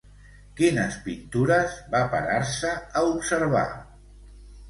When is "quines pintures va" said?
0.59-2.01